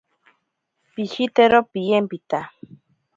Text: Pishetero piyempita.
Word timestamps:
Pishetero 0.93 1.59
piyempita. 1.71 2.39